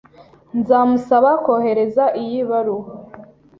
Nzamusaba 0.59 1.29
kohereza 1.43 2.05
iyi 2.21 2.39
baruwa? 2.49 2.89